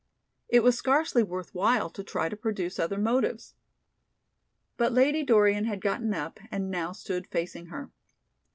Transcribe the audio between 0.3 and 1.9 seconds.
It was scarcely worth while